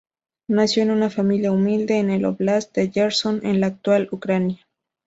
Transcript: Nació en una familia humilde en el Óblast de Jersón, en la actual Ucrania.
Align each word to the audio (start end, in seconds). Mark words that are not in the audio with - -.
Nació 0.47 0.81
en 0.81 0.89
una 0.89 1.11
familia 1.11 1.51
humilde 1.51 1.99
en 1.99 2.09
el 2.09 2.25
Óblast 2.25 2.73
de 2.75 2.89
Jersón, 2.89 3.41
en 3.45 3.59
la 3.59 3.67
actual 3.67 4.09
Ucrania. 4.11 4.65